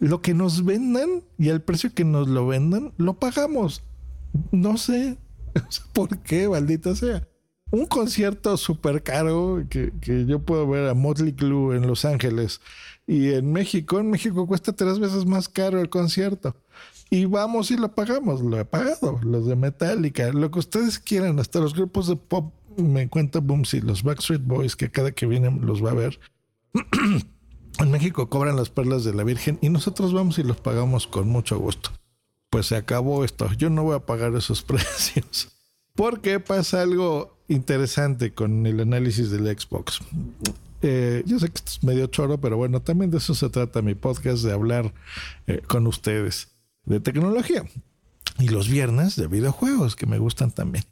lo 0.00 0.22
que 0.22 0.34
nos 0.34 0.64
vendan 0.64 1.22
y 1.38 1.50
el 1.50 1.62
precio 1.62 1.94
que 1.94 2.04
nos 2.04 2.26
lo 2.26 2.48
vendan, 2.48 2.92
lo 2.96 3.14
pagamos. 3.14 3.84
No 4.50 4.76
sé 4.76 5.18
por 5.92 6.18
qué, 6.18 6.48
maldita 6.48 6.96
sea. 6.96 7.28
Un 7.70 7.86
concierto 7.86 8.56
súper 8.56 9.04
caro 9.04 9.64
que, 9.70 9.92
que 10.00 10.26
yo 10.26 10.40
puedo 10.40 10.66
ver 10.66 10.88
a 10.88 10.94
Motley 10.94 11.32
Crue 11.32 11.76
en 11.76 11.86
Los 11.86 12.04
Ángeles 12.04 12.60
y 13.06 13.32
en 13.32 13.52
México, 13.52 13.98
en 13.98 14.10
México 14.10 14.46
cuesta 14.46 14.72
tres 14.72 14.98
veces 14.98 15.26
más 15.26 15.48
caro 15.48 15.80
el 15.80 15.88
concierto. 15.88 16.54
Y 17.10 17.24
vamos 17.24 17.72
y 17.72 17.76
lo 17.76 17.92
pagamos, 17.92 18.40
lo 18.40 18.58
he 18.58 18.64
pagado, 18.64 19.18
los 19.24 19.46
de 19.46 19.56
Metallica, 19.56 20.32
lo 20.32 20.50
que 20.52 20.60
ustedes 20.60 21.00
quieran, 21.00 21.40
hasta 21.40 21.58
los 21.58 21.74
grupos 21.74 22.06
de 22.06 22.14
pop, 22.14 22.54
me 22.76 23.08
cuenta 23.08 23.40
y 23.72 23.80
los 23.80 24.04
Backstreet 24.04 24.44
Boys, 24.44 24.76
que 24.76 24.90
cada 24.90 25.10
que 25.10 25.26
vienen 25.26 25.66
los 25.66 25.84
va 25.84 25.90
a 25.90 25.94
ver. 25.94 26.20
en 27.78 27.90
México 27.90 28.28
cobran 28.28 28.56
las 28.56 28.70
perlas 28.70 29.04
de 29.04 29.14
la 29.14 29.24
Virgen 29.24 29.58
y 29.60 29.70
nosotros 29.70 30.12
vamos 30.12 30.38
y 30.38 30.44
los 30.44 30.58
pagamos 30.58 31.06
con 31.06 31.28
mucho 31.28 31.58
gusto. 31.58 31.90
Pues 32.48 32.66
se 32.66 32.76
acabó 32.76 33.24
esto, 33.24 33.52
yo 33.54 33.70
no 33.70 33.82
voy 33.82 33.96
a 33.96 34.06
pagar 34.06 34.34
esos 34.36 34.62
precios. 34.62 35.48
Porque 35.94 36.38
pasa 36.40 36.82
algo 36.82 37.36
interesante 37.48 38.32
con 38.32 38.66
el 38.66 38.80
análisis 38.80 39.30
del 39.30 39.46
Xbox. 39.46 40.00
Eh, 40.82 41.22
yo 41.26 41.38
sé 41.38 41.48
que 41.48 41.56
esto 41.56 41.72
es 41.72 41.82
medio 41.82 42.06
choro, 42.06 42.40
pero 42.40 42.56
bueno, 42.56 42.80
también 42.80 43.10
de 43.10 43.18
eso 43.18 43.34
se 43.34 43.48
trata 43.50 43.82
mi 43.82 43.94
podcast, 43.94 44.42
de 44.42 44.52
hablar 44.52 44.92
eh, 45.46 45.60
con 45.66 45.86
ustedes. 45.86 46.48
de 46.84 47.00
tecnología. 47.00 47.64
Y 48.38 48.48
los 48.48 48.68
viernes 48.68 49.16
de 49.16 49.26
videojuegos, 49.26 49.96
que 49.96 50.06
me 50.06 50.18
gustan 50.18 50.50
también. 50.50 50.84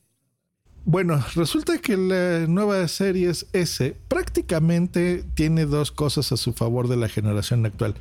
Bueno, 0.85 1.23
resulta 1.35 1.79
que 1.79 1.99
la 1.99 2.47
nueva 2.47 2.87
Series 2.89 3.47
S 3.53 3.95
prácticamente 4.09 5.23
tiene 5.35 5.67
dos 5.67 5.93
cosas 5.93 6.33
a 6.33 6.39
su 6.39 6.55
favor 6.55 6.89
de 6.89 6.97
la 6.97 7.11
generación 7.11 7.67
actual. 7.67 7.95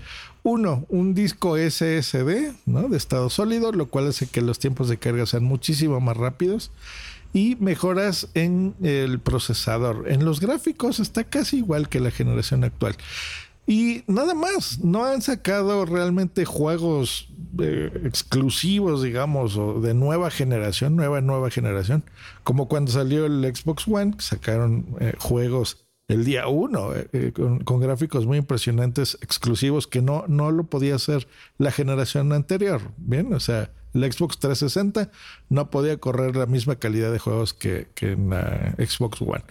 Uno, 0.43 0.85
un 0.87 1.13
disco 1.13 1.57
SSD, 1.57 2.53
¿no? 2.65 2.87
De 2.87 2.95
estado 2.95 3.29
sólido, 3.29 3.73
lo 3.73 3.87
cual 3.87 4.07
hace 4.07 4.27
que 4.27 4.41
los 4.41 4.59
tiempos 4.59 4.87
de 4.87 4.97
carga 4.97 5.25
sean 5.25 5.43
muchísimo 5.43 5.99
más 5.99 6.15
rápidos. 6.15 6.71
Y 7.33 7.55
mejoras 7.59 8.29
en 8.33 8.75
el 8.81 9.19
procesador. 9.19 10.05
En 10.07 10.25
los 10.25 10.39
gráficos 10.39 10.99
está 10.99 11.23
casi 11.23 11.57
igual 11.57 11.89
que 11.89 11.99
la 11.99 12.11
generación 12.11 12.63
actual. 12.63 12.95
Y 13.69 14.03
nada 14.07 14.33
más, 14.33 14.79
no 14.79 15.05
han 15.05 15.21
sacado 15.21 15.85
realmente 15.85 16.45
juegos 16.45 17.27
eh, 17.59 17.91
exclusivos, 18.05 19.03
digamos, 19.03 19.57
o 19.57 19.81
de 19.81 19.93
nueva 19.93 20.31
generación, 20.31 20.95
nueva, 20.95 21.19
nueva 21.19 21.51
generación, 21.51 22.05
como 22.45 22.69
cuando 22.69 22.91
salió 22.91 23.25
el 23.25 23.43
Xbox 23.53 23.85
One, 23.85 24.15
sacaron 24.19 24.95
eh, 25.01 25.13
juegos 25.19 25.85
el 26.07 26.23
día 26.23 26.47
uno, 26.47 26.91
eh, 26.95 27.33
con, 27.33 27.79
gráficos 27.81 28.25
muy 28.25 28.37
impresionantes, 28.37 29.17
exclusivos, 29.21 29.87
que 29.87 30.01
no, 30.01 30.23
no 30.29 30.51
lo 30.51 30.63
podía 30.63 30.95
hacer 30.95 31.27
la 31.57 31.71
generación 31.71 32.31
anterior. 32.31 32.81
Bien, 32.95 33.33
o 33.33 33.41
sea, 33.41 33.71
el 33.97 34.11
Xbox 34.11 34.37
360 34.39 35.11
no 35.49 35.69
podía 35.69 35.97
correr 35.97 36.35
la 36.35 36.45
misma 36.45 36.75
calidad 36.75 37.11
de 37.11 37.19
juegos 37.19 37.53
que, 37.53 37.87
en 38.01 38.29
la 38.29 38.75
Xbox 38.77 39.21
One. 39.21 39.43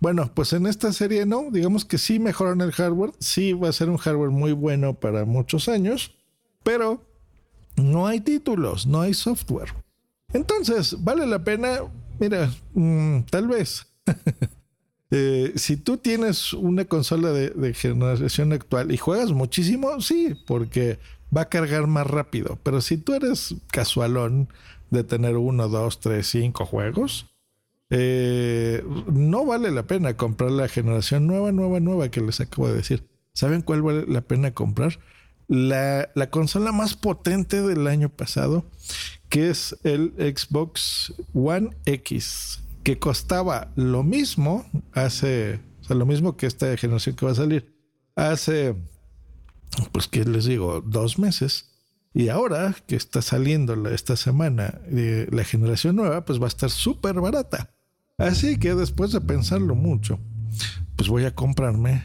Bueno, 0.00 0.30
pues 0.34 0.52
en 0.52 0.66
esta 0.66 0.92
serie 0.92 1.26
no, 1.26 1.48
digamos 1.50 1.84
que 1.84 1.98
sí 1.98 2.18
mejoran 2.18 2.60
el 2.60 2.72
hardware, 2.72 3.12
sí 3.18 3.52
va 3.52 3.68
a 3.68 3.72
ser 3.72 3.88
un 3.90 3.98
hardware 3.98 4.30
muy 4.30 4.52
bueno 4.52 4.94
para 4.94 5.24
muchos 5.24 5.68
años, 5.68 6.14
pero 6.62 7.04
no 7.76 8.06
hay 8.06 8.20
títulos, 8.20 8.86
no 8.86 9.00
hay 9.00 9.14
software. 9.14 9.72
Entonces, 10.32 10.96
¿vale 11.02 11.26
la 11.26 11.42
pena? 11.42 11.80
Mira, 12.18 12.50
mm, 12.74 13.22
tal 13.30 13.48
vez. 13.48 13.86
Eh, 15.12 15.54
si 15.56 15.76
tú 15.76 15.96
tienes 15.96 16.52
una 16.52 16.84
consola 16.84 17.32
de, 17.32 17.74
generación 17.74 18.52
actual 18.52 18.92
y 18.92 18.96
juegas 18.96 19.32
muchísimo, 19.32 20.00
sí, 20.00 20.36
porque 20.46 21.00
va 21.36 21.42
a 21.42 21.48
cargar 21.48 21.86
más 21.86 22.06
rápido. 22.06 22.58
Pero 22.62 22.80
si 22.80 22.96
tú 22.96 23.14
eres 23.14 23.54
casualón 23.70 24.48
de 24.90 25.04
tener 25.04 25.36
uno, 25.36 25.68
dos, 25.68 26.00
tres, 26.00 26.28
cinco 26.28 26.66
juegos, 26.66 27.26
eh, 27.90 28.84
no 29.12 29.44
vale 29.44 29.70
la 29.70 29.84
pena 29.84 30.16
comprar 30.16 30.50
la 30.50 30.68
generación 30.68 31.26
nueva, 31.26 31.52
nueva, 31.52 31.80
nueva 31.80 32.10
que 32.10 32.20
les 32.20 32.40
acabo 32.40 32.68
de 32.68 32.74
decir. 32.74 33.08
¿Saben 33.32 33.62
cuál 33.62 33.82
vale 33.82 34.04
la 34.06 34.20
pena 34.20 34.52
comprar? 34.52 34.98
La, 35.48 36.08
la 36.14 36.30
consola 36.30 36.70
más 36.70 36.94
potente 36.94 37.60
del 37.62 37.86
año 37.88 38.08
pasado, 38.08 38.64
que 39.28 39.50
es 39.50 39.76
el 39.82 40.14
Xbox 40.16 41.12
One 41.34 41.70
X, 41.86 42.62
que 42.84 42.98
costaba 42.98 43.72
lo 43.74 44.04
mismo 44.04 44.64
hace, 44.92 45.60
o 45.80 45.84
sea, 45.84 45.96
lo 45.96 46.06
mismo 46.06 46.36
que 46.36 46.46
esta 46.46 46.76
generación 46.76 47.16
que 47.16 47.26
va 47.26 47.32
a 47.32 47.36
salir, 47.36 47.74
hace 48.14 48.76
pues 49.92 50.08
que 50.08 50.24
les 50.24 50.44
digo, 50.44 50.80
dos 50.80 51.18
meses. 51.18 51.66
Y 52.12 52.28
ahora 52.28 52.74
que 52.86 52.96
está 52.96 53.22
saliendo 53.22 53.88
esta 53.88 54.16
semana 54.16 54.80
de 54.88 55.28
la 55.30 55.44
generación 55.44 55.96
nueva, 55.96 56.24
pues 56.24 56.40
va 56.40 56.46
a 56.46 56.48
estar 56.48 56.70
súper 56.70 57.20
barata. 57.20 57.70
Así 58.18 58.58
que 58.58 58.74
después 58.74 59.12
de 59.12 59.20
pensarlo 59.20 59.74
mucho, 59.74 60.18
pues 60.96 61.08
voy 61.08 61.24
a 61.24 61.34
comprarme 61.34 62.04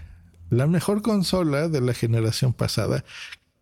la 0.50 0.67
mejor 0.67 1.01
consola 1.01 1.67
de 1.67 1.81
la 1.81 1.93
generación 1.93 2.53
pasada, 2.53 3.03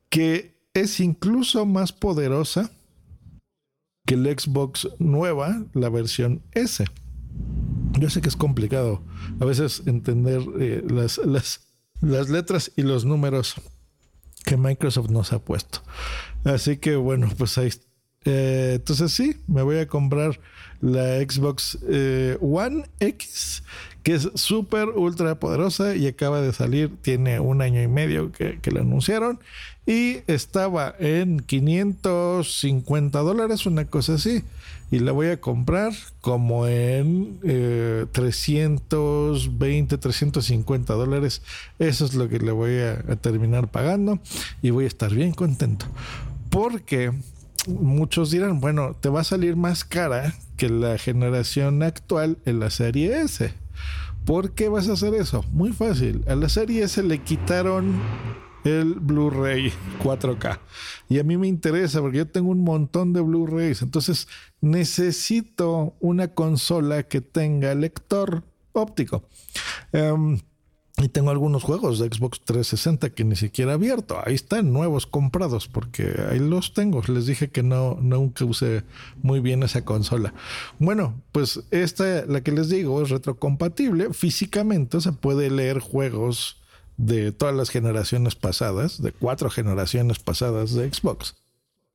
que 0.09 0.53
es 0.73 0.99
incluso 0.99 1.65
más 1.65 1.93
poderosa 1.93 2.71
que 4.05 4.15
el 4.15 4.25
Xbox 4.25 4.89
nueva, 4.99 5.63
la 5.73 5.89
versión 5.89 6.41
S. 6.51 6.85
Yo 7.99 8.09
sé 8.09 8.21
que 8.21 8.29
es 8.29 8.35
complicado 8.35 9.01
a 9.39 9.45
veces 9.45 9.83
entender 9.85 10.41
eh, 10.59 10.83
las, 10.87 11.19
las, 11.19 11.67
las 12.01 12.29
letras 12.29 12.71
y 12.75 12.81
los 12.81 13.05
números 13.05 13.55
que 14.43 14.57
Microsoft 14.57 15.09
nos 15.09 15.33
ha 15.33 15.39
puesto. 15.39 15.81
Así 16.43 16.77
que 16.77 16.95
bueno, 16.95 17.29
pues 17.37 17.57
ahí. 17.57 17.69
Eh, 18.25 18.73
entonces 18.75 19.11
sí, 19.11 19.37
me 19.47 19.63
voy 19.63 19.79
a 19.79 19.87
comprar 19.87 20.39
la 20.79 21.19
Xbox 21.19 21.77
eh, 21.89 22.37
One 22.41 22.85
X, 23.01 23.63
que 24.01 24.15
es 24.15 24.29
súper 24.35 24.89
ultra 24.89 25.39
poderosa 25.39 25.95
y 25.95 26.07
acaba 26.07 26.39
de 26.39 26.53
salir, 26.53 26.91
tiene 27.01 27.41
un 27.41 27.61
año 27.61 27.81
y 27.81 27.87
medio 27.87 28.31
que, 28.31 28.59
que 28.61 28.71
la 28.71 28.79
anunciaron 28.79 29.39
y 29.85 30.19
estaba 30.27 30.95
en 30.99 31.41
550 31.41 33.19
dólares, 33.19 33.65
una 33.65 33.85
cosa 33.85 34.13
así 34.13 34.43
y 34.91 34.99
la 34.99 35.11
voy 35.11 35.27
a 35.27 35.41
comprar 35.41 35.93
como 36.21 36.67
en 36.67 37.39
320, 38.11 39.95
eh, 39.95 39.97
350 39.97 40.93
dólares. 40.93 41.41
Eso 41.79 42.05
es 42.05 42.13
lo 42.13 42.29
que 42.29 42.39
le 42.39 42.51
voy 42.51 42.77
a, 42.79 43.01
terminar 43.15 43.69
pagando 43.69 44.19
y 44.61 44.69
voy 44.69 44.85
a 44.85 44.87
estar 44.87 45.13
bien 45.13 45.31
contento. 45.31 45.85
Porque 46.49 47.11
muchos 47.67 48.29
dirán, 48.31 48.59
bueno, 48.59 48.95
te 48.99 49.09
va 49.09 49.21
a 49.21 49.23
salir 49.23 49.55
más 49.55 49.83
cara 49.83 50.35
que 50.57 50.69
la 50.69 50.97
generación 50.97 51.81
actual 51.81 52.37
en 52.45 52.59
la 52.59 52.69
serie 52.69 53.21
S. 53.21 53.53
¿Por 54.25 54.51
qué 54.51 54.69
vas 54.69 54.87
a 54.87 54.93
hacer 54.93 55.15
eso? 55.15 55.43
Muy 55.51 55.73
fácil. 55.73 56.23
A 56.27 56.35
la 56.35 56.49
serie 56.49 56.83
S 56.83 57.01
le 57.03 57.17
quitaron 57.19 57.99
el 58.63 58.95
Blu-ray 58.95 59.71
4K. 60.01 60.59
Y 61.09 61.19
a 61.19 61.23
mí 61.23 61.37
me 61.37 61.47
interesa 61.47 62.01
porque 62.01 62.19
yo 62.19 62.27
tengo 62.27 62.51
un 62.51 62.63
montón 62.63 63.13
de 63.13 63.21
Blu-rays. 63.21 63.81
Entonces 63.81 64.27
necesito 64.61 65.95
una 65.99 66.29
consola 66.29 67.03
que 67.03 67.21
tenga 67.21 67.75
lector 67.75 68.43
óptico. 68.71 69.23
Em, 69.91 70.39
y 70.97 71.09
tengo 71.09 71.31
algunos 71.31 71.63
juegos 71.63 71.97
de 71.97 72.05
Xbox 72.05 72.41
360 72.41 73.09
que 73.09 73.23
ni 73.23 73.35
siquiera 73.35 73.71
he 73.71 73.73
abierto. 73.73 74.19
Ahí 74.23 74.35
están 74.35 74.71
nuevos 74.71 75.07
comprados 75.07 75.67
porque 75.67 76.13
ahí 76.29 76.39
los 76.39 76.73
tengo. 76.73 77.01
Les 77.07 77.25
dije 77.25 77.49
que 77.49 77.63
no 77.63 77.97
nunca 77.99 78.45
usé 78.45 78.83
muy 79.21 79.39
bien 79.39 79.63
esa 79.63 79.83
consola. 79.83 80.33
Bueno, 80.77 81.21
pues 81.31 81.63
esta, 81.71 82.25
la 82.27 82.41
que 82.41 82.51
les 82.51 82.69
digo, 82.69 83.01
es 83.01 83.09
retrocompatible. 83.09 84.13
Físicamente 84.13 85.01
se 85.01 85.13
puede 85.13 85.49
leer 85.49 85.79
juegos 85.79 86.62
de 86.97 87.31
todas 87.31 87.55
las 87.55 87.69
generaciones 87.69 88.35
pasadas, 88.35 89.01
de 89.01 89.11
cuatro 89.11 89.49
generaciones 89.49 90.19
pasadas 90.19 90.73
de 90.73 90.91
Xbox. 90.91 91.35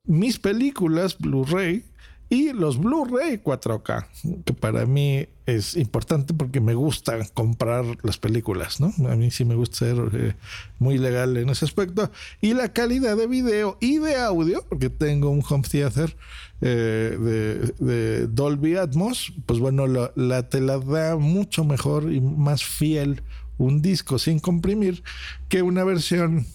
Mis 0.04 0.38
películas 0.38 1.18
Blu-ray 1.18 1.84
y 2.30 2.52
los 2.52 2.78
Blu-ray 2.78 3.38
4K, 3.38 4.44
que 4.44 4.52
para 4.52 4.84
mí 4.84 5.26
es 5.46 5.76
importante 5.76 6.34
porque 6.34 6.60
me 6.60 6.74
gusta 6.74 7.18
comprar 7.32 7.84
las 8.02 8.18
películas, 8.18 8.80
¿no? 8.80 8.92
A 9.08 9.16
mí 9.16 9.30
sí 9.30 9.46
me 9.46 9.54
gusta 9.54 9.78
ser 9.78 9.96
eh, 10.12 10.34
muy 10.78 10.98
legal 10.98 11.38
en 11.38 11.48
ese 11.48 11.64
aspecto. 11.64 12.10
Y 12.42 12.52
la 12.52 12.70
calidad 12.74 13.16
de 13.16 13.26
video 13.26 13.78
y 13.80 13.96
de 13.96 14.16
audio, 14.16 14.62
porque 14.68 14.90
tengo 14.90 15.30
un 15.30 15.42
home 15.48 15.66
theater 15.66 16.14
eh, 16.60 17.72
de, 17.78 18.26
Dolby 18.26 18.76
Atmos, 18.76 19.32
pues 19.46 19.58
bueno, 19.58 19.86
la 19.86 20.48
te 20.50 20.60
la 20.60 20.78
da 20.78 21.16
mucho 21.16 21.64
mejor 21.64 22.12
y 22.12 22.20
más 22.20 22.62
fiel 22.62 23.22
un 23.58 23.82
disco 23.82 24.18
sin 24.18 24.38
comprimir 24.38 25.02
que 25.48 25.62
una 25.62 25.84
versión 25.84 26.46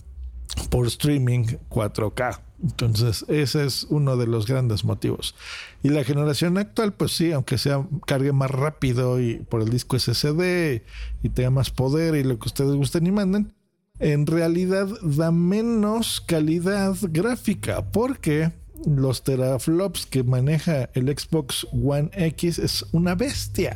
por 0.69 0.87
streaming 0.87 1.45
4K. 1.69 2.39
Entonces, 2.63 3.25
ese 3.27 3.65
es 3.65 3.85
uno 3.89 4.15
de 4.15 4.25
los 4.25 4.47
grandes 4.47 4.85
motivos. 4.85 5.35
Y 5.83 5.89
la 5.89 6.03
generación 6.03 6.57
actual, 6.57 6.93
pues 6.93 7.11
sí, 7.11 7.31
aunque 7.31 7.57
sea 7.57 7.85
cargue 8.07 8.31
más 8.31 8.51
rápido 8.51 9.19
y 9.19 9.35
por 9.35 9.61
el 9.61 9.69
disco 9.69 9.99
SSD 9.99 10.81
y 11.23 11.29
tenga 11.29 11.49
más 11.49 11.71
poder 11.71 12.15
y 12.15 12.23
lo 12.23 12.39
que 12.39 12.47
ustedes 12.47 12.73
gusten 12.73 13.05
y 13.05 13.11
manden, 13.11 13.53
en 13.99 14.25
realidad 14.25 14.87
da 15.01 15.31
menos 15.31 16.21
calidad 16.21 16.95
gráfica 17.01 17.91
porque 17.91 18.51
los 18.85 19.23
teraflops 19.23 20.05
que 20.05 20.23
maneja 20.23 20.89
el 20.93 21.07
Xbox 21.07 21.67
One 21.71 22.09
X 22.13 22.59
es 22.59 22.85
una 22.91 23.15
bestia. 23.15 23.73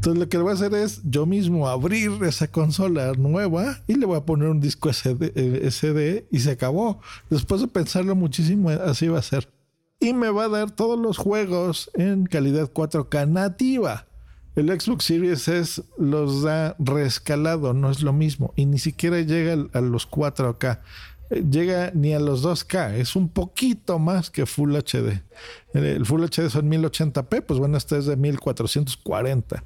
Entonces 0.00 0.18
lo 0.18 0.28
que 0.30 0.38
voy 0.38 0.52
a 0.52 0.54
hacer 0.54 0.72
es 0.72 1.02
yo 1.04 1.26
mismo 1.26 1.68
abrir 1.68 2.10
esa 2.24 2.48
consola 2.48 3.12
nueva 3.18 3.82
y 3.86 3.96
le 3.96 4.06
voy 4.06 4.16
a 4.16 4.24
poner 4.24 4.48
un 4.48 4.58
disco 4.58 4.90
SD, 4.90 5.32
eh, 5.34 6.26
y 6.30 6.38
se 6.38 6.52
acabó. 6.52 7.02
Después 7.28 7.60
de 7.60 7.66
pensarlo 7.68 8.16
muchísimo, 8.16 8.70
así 8.70 9.08
va 9.08 9.18
a 9.18 9.22
ser. 9.22 9.46
Y 10.00 10.14
me 10.14 10.30
va 10.30 10.44
a 10.44 10.48
dar 10.48 10.70
todos 10.70 10.98
los 10.98 11.18
juegos 11.18 11.90
en 11.92 12.24
calidad 12.24 12.70
4K 12.72 13.28
nativa. 13.28 14.06
El 14.56 14.68
Xbox 14.80 15.04
Series 15.04 15.46
S 15.48 15.82
los 15.98 16.44
da 16.44 16.76
rescalado, 16.78 17.74
no 17.74 17.90
es 17.90 18.02
lo 18.02 18.14
mismo. 18.14 18.54
Y 18.56 18.64
ni 18.64 18.78
siquiera 18.78 19.20
llega 19.20 19.68
a 19.74 19.82
los 19.82 20.10
4K 20.10 20.78
llega 21.30 21.92
ni 21.94 22.12
a 22.12 22.20
los 22.20 22.44
2K, 22.44 22.94
es 22.94 23.16
un 23.16 23.28
poquito 23.28 23.98
más 23.98 24.30
que 24.30 24.46
Full 24.46 24.74
HD. 24.74 25.22
El 25.74 26.04
Full 26.04 26.24
HD 26.24 26.50
son 26.50 26.70
1080p, 26.70 27.42
pues 27.42 27.58
bueno, 27.58 27.76
este 27.76 27.98
es 27.98 28.06
de 28.06 28.16
1440. 28.16 29.64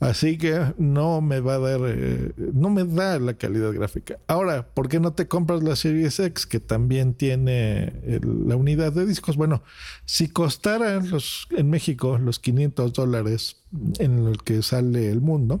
Así 0.00 0.38
que 0.38 0.74
no 0.78 1.20
me 1.20 1.40
va 1.40 1.54
a 1.54 1.58
dar, 1.58 1.80
eh, 1.86 2.32
no 2.36 2.70
me 2.70 2.84
da 2.84 3.18
la 3.18 3.34
calidad 3.34 3.72
gráfica. 3.72 4.18
Ahora, 4.28 4.68
¿por 4.68 4.88
qué 4.88 5.00
no 5.00 5.12
te 5.12 5.26
compras 5.26 5.62
la 5.64 5.74
Series 5.74 6.20
X 6.20 6.46
que 6.46 6.60
también 6.60 7.14
tiene 7.14 7.94
la 8.22 8.54
unidad 8.54 8.92
de 8.92 9.06
discos? 9.06 9.36
Bueno, 9.36 9.64
si 10.04 10.28
costaran 10.28 11.10
los, 11.10 11.48
en 11.50 11.68
México 11.68 12.16
los 12.18 12.38
500 12.38 12.92
dólares 12.92 13.56
en 13.98 14.24
el 14.28 14.42
que 14.44 14.62
sale 14.62 15.10
el 15.10 15.20
mundo, 15.20 15.60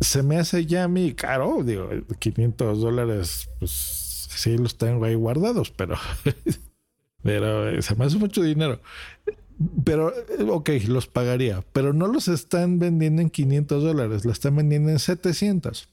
se 0.00 0.24
me 0.24 0.36
hace 0.36 0.66
ya 0.66 0.84
a 0.84 0.88
mí 0.88 1.14
caro, 1.14 1.62
digo, 1.62 1.88
500 2.18 2.80
dólares, 2.80 3.48
pues 3.60 4.03
sí 4.36 4.56
los 4.58 4.78
tengo 4.78 5.04
ahí 5.04 5.14
guardados, 5.14 5.70
pero, 5.70 5.96
pero 7.22 7.80
se 7.82 7.94
me 7.94 8.04
hace 8.04 8.18
mucho 8.18 8.42
dinero. 8.42 8.80
Pero, 9.84 10.12
ok, 10.48 10.70
los 10.88 11.06
pagaría, 11.06 11.64
pero 11.72 11.92
no 11.92 12.08
los 12.08 12.26
están 12.28 12.78
vendiendo 12.78 13.22
en 13.22 13.30
500 13.30 13.82
dólares, 13.82 14.24
la 14.24 14.32
están 14.32 14.56
vendiendo 14.56 14.90
en 14.90 14.98
700. 14.98 15.88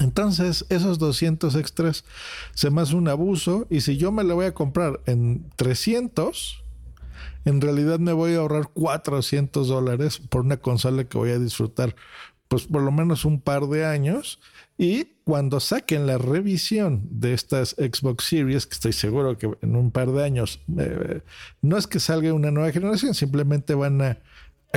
Entonces, 0.00 0.66
esos 0.68 0.98
200 0.98 1.54
extras 1.56 2.04
se 2.54 2.70
me 2.70 2.82
hace 2.82 2.94
un 2.94 3.08
abuso 3.08 3.66
y 3.70 3.82
si 3.82 3.96
yo 3.96 4.12
me 4.12 4.24
lo 4.24 4.34
voy 4.34 4.46
a 4.46 4.54
comprar 4.54 5.00
en 5.06 5.50
300, 5.56 6.62
en 7.44 7.60
realidad 7.60 7.98
me 7.98 8.12
voy 8.12 8.34
a 8.34 8.38
ahorrar 8.38 8.68
400 8.68 9.68
dólares 9.68 10.18
por 10.18 10.42
una 10.42 10.58
consola 10.58 11.04
que 11.04 11.18
voy 11.18 11.30
a 11.30 11.38
disfrutar 11.38 11.94
pues 12.52 12.66
por 12.66 12.82
lo 12.82 12.92
menos 12.92 13.24
un 13.24 13.40
par 13.40 13.66
de 13.66 13.86
años 13.86 14.38
y 14.76 15.06
cuando 15.24 15.58
saquen 15.58 16.06
la 16.06 16.18
revisión 16.18 17.00
de 17.10 17.32
estas 17.32 17.70
Xbox 17.78 18.24
Series, 18.24 18.66
que 18.66 18.74
estoy 18.74 18.92
seguro 18.92 19.38
que 19.38 19.50
en 19.62 19.74
un 19.74 19.90
par 19.90 20.12
de 20.12 20.22
años, 20.22 20.60
eh, 20.76 21.22
no 21.62 21.78
es 21.78 21.86
que 21.86 21.98
salga 21.98 22.34
una 22.34 22.50
nueva 22.50 22.70
generación, 22.70 23.14
simplemente 23.14 23.72
van 23.72 24.02
a, 24.02 24.18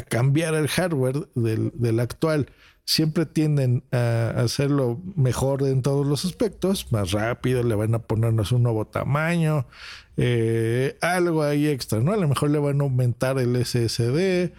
cambiar 0.07 0.53
el 0.55 0.69
hardware 0.69 1.27
del, 1.35 1.99
actual. 1.99 2.47
Siempre 2.85 3.25
tienden 3.25 3.83
a 3.91 4.29
hacerlo 4.37 5.01
mejor 5.17 5.63
en 5.63 5.81
todos 5.81 6.07
los 6.07 6.23
aspectos, 6.23 6.93
más 6.93 7.11
rápido, 7.11 7.61
le 7.61 7.75
van 7.75 7.93
a 7.93 7.99
ponernos 7.99 8.53
un 8.53 8.63
nuevo 8.63 8.85
tamaño, 8.85 9.67
eh, 10.15 10.97
algo 11.01 11.43
ahí 11.43 11.67
extra, 11.67 11.99
¿no? 11.99 12.13
A 12.13 12.17
lo 12.17 12.27
mejor 12.29 12.51
le 12.51 12.59
van 12.59 12.79
a 12.79 12.85
aumentar 12.85 13.37
el 13.37 13.65
SSD 13.65 14.53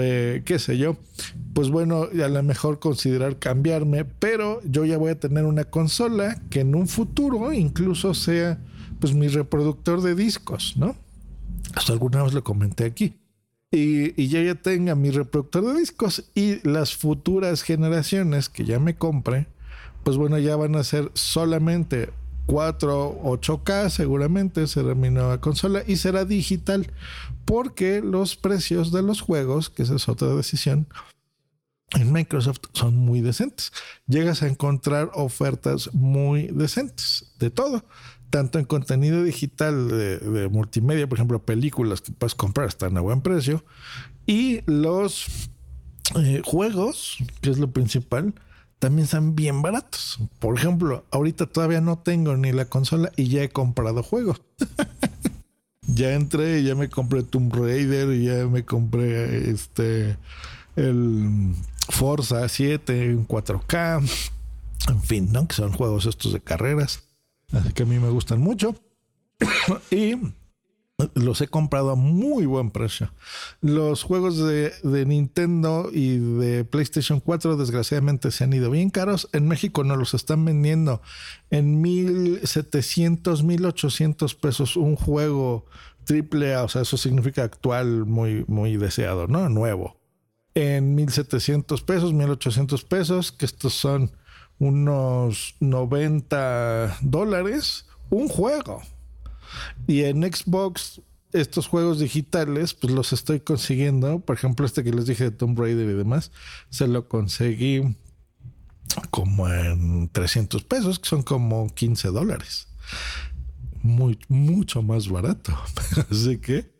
eh, 0.00 0.42
qué 0.44 0.58
sé 0.58 0.78
yo, 0.78 0.96
pues 1.54 1.70
bueno, 1.70 2.08
a 2.12 2.28
lo 2.28 2.42
mejor 2.42 2.80
considerar 2.80 3.38
cambiarme, 3.38 4.04
pero 4.04 4.60
yo 4.64 4.84
ya 4.84 4.98
voy 4.98 5.12
a 5.12 5.20
tener 5.20 5.44
una 5.44 5.64
consola 5.64 6.42
que 6.50 6.60
en 6.60 6.74
un 6.74 6.88
futuro 6.88 7.52
incluso 7.52 8.12
sea 8.12 8.58
pues 9.00 9.14
mi 9.14 9.28
reproductor 9.28 10.02
de 10.02 10.14
discos, 10.16 10.74
¿no? 10.76 10.96
Hasta 11.74 11.92
alguna 11.92 12.22
vez 12.22 12.34
lo 12.34 12.42
comenté 12.42 12.84
aquí. 12.84 13.18
Y, 13.70 14.20
y, 14.20 14.28
yo 14.28 14.40
ya 14.40 14.54
tenga 14.54 14.94
mi 14.94 15.10
reproductor 15.10 15.64
de 15.64 15.80
discos 15.80 16.30
y 16.34 16.66
las 16.68 16.94
futuras 16.94 17.62
generaciones 17.62 18.48
que 18.48 18.64
ya 18.64 18.78
me 18.78 18.94
compre, 18.94 19.48
pues 20.04 20.16
bueno, 20.16 20.38
ya 20.38 20.54
van 20.54 20.76
a 20.76 20.84
ser 20.84 21.10
solamente 21.14 22.10
4, 22.46 23.20
8K 23.22 23.90
seguramente 23.90 24.66
será 24.66 24.94
mi 24.94 25.10
nueva 25.10 25.40
consola 25.40 25.82
y 25.86 25.96
será 25.96 26.24
digital 26.24 26.92
porque 27.44 28.00
los 28.02 28.36
precios 28.36 28.92
de 28.92 29.02
los 29.02 29.20
juegos, 29.20 29.70
que 29.70 29.82
esa 29.82 29.96
es 29.96 30.08
otra 30.08 30.28
decisión, 30.28 30.86
en 31.92 32.12
Microsoft 32.12 32.60
son 32.72 32.96
muy 32.96 33.20
decentes. 33.20 33.72
Llegas 34.06 34.42
a 34.42 34.48
encontrar 34.48 35.10
ofertas 35.14 35.92
muy 35.94 36.48
decentes 36.48 37.34
de 37.38 37.50
todo, 37.50 37.84
tanto 38.30 38.58
en 38.58 38.64
contenido 38.64 39.22
digital 39.22 39.88
de, 39.88 40.48
multimedia, 40.50 41.08
por 41.08 41.18
ejemplo, 41.18 41.44
películas 41.44 42.00
que 42.00 42.12
puedes 42.12 42.34
comprar 42.34 42.68
están 42.68 42.96
a 42.96 43.00
buen 43.00 43.20
precio, 43.20 43.64
y 44.26 44.62
los 44.66 45.26
eh, 46.16 46.42
juegos, 46.44 47.18
que 47.40 47.50
es 47.50 47.58
lo 47.58 47.70
principal, 47.70 48.34
también 48.78 49.06
son 49.06 49.34
bien 49.34 49.62
baratos. 49.62 50.18
Por 50.38 50.58
ejemplo, 50.58 51.04
ahorita 51.10 51.46
todavía 51.46 51.80
no 51.80 51.98
tengo 51.98 52.36
ni 52.36 52.52
la 52.52 52.66
consola 52.66 53.12
y 53.16 53.28
ya 53.28 53.42
he 53.42 53.48
comprado 53.48 54.02
juegos. 54.02 54.42
ya 55.86 56.12
entré, 56.12 56.62
ya 56.62 56.74
me 56.74 56.88
compré 56.88 57.22
Tomb 57.22 57.54
Raider, 57.54 58.20
ya 58.20 58.46
me 58.46 58.64
compré 58.64 59.50
este 59.50 60.16
el 60.76 61.54
Forza 61.88 62.48
7 62.48 63.04
en 63.10 63.26
4K. 63.26 64.30
En 64.88 65.02
fin, 65.02 65.32
¿no? 65.32 65.48
Que 65.48 65.54
son 65.54 65.72
juegos 65.72 66.06
estos 66.06 66.32
de 66.32 66.40
carreras. 66.40 67.04
Así 67.52 67.72
que 67.72 67.84
a 67.84 67.86
mí 67.86 67.98
me 67.98 68.10
gustan 68.10 68.40
mucho. 68.40 68.74
y 69.90 70.16
los 71.14 71.40
he 71.40 71.48
comprado 71.48 71.90
a 71.90 71.96
muy 71.96 72.46
buen 72.46 72.70
precio. 72.70 73.12
Los 73.60 74.02
juegos 74.02 74.38
de, 74.38 74.72
Nintendo 75.06 75.90
y 75.92 76.18
de 76.18 76.64
PlayStation 76.64 77.20
4 77.20 77.56
desgraciadamente 77.56 78.30
se 78.30 78.44
han 78.44 78.52
ido 78.52 78.70
bien 78.70 78.90
caros. 78.90 79.28
En 79.32 79.48
México 79.48 79.82
no 79.82 79.96
los 79.96 80.14
están 80.14 80.44
vendiendo 80.44 81.02
en 81.50 81.80
1700, 81.80 83.42
1800 83.42 84.34
pesos 84.36 84.76
un 84.76 84.96
juego 84.96 85.66
triple 86.04 86.54
A, 86.54 86.64
o 86.64 86.68
sea, 86.68 86.82
eso 86.82 86.96
significa 86.96 87.42
actual, 87.42 88.04
muy, 88.04 88.44
muy 88.46 88.76
deseado, 88.76 89.26
¿no? 89.26 89.48
Nuevo. 89.48 90.03
En 90.54 90.94
1700 90.94 91.82
pesos, 91.82 92.12
1800 92.12 92.84
pesos, 92.84 93.32
que 93.32 93.44
estos 93.44 93.74
son 93.74 94.12
unos 94.58 95.56
90 95.60 96.98
dólares, 97.02 97.86
un 98.10 98.28
juego. 98.28 98.82
Y 99.86 100.04
en 100.04 100.22
Xbox, 100.22 101.00
estos 101.32 101.66
juegos 101.66 101.98
digitales, 101.98 102.74
pues 102.74 102.92
los 102.92 103.12
estoy 103.12 103.40
consiguiendo. 103.40 104.20
Por 104.20 104.36
ejemplo, 104.36 104.64
este 104.64 104.84
que 104.84 104.92
les 104.92 105.06
dije 105.06 105.24
de 105.24 105.30
Tomb 105.32 105.58
Raider 105.58 105.88
y 105.88 105.94
demás, 105.94 106.30
se 106.70 106.86
lo 106.86 107.08
conseguí 107.08 107.96
como 109.10 109.48
en 109.48 110.08
300 110.08 110.62
pesos, 110.64 110.98
que 110.98 111.08
son 111.08 111.22
como 111.22 111.68
15 111.74 112.08
dólares. 112.08 112.68
Muy, 113.82 114.18
mucho 114.28 114.82
más 114.82 115.08
barato. 115.08 115.52
Así 116.10 116.38
que 116.38 116.73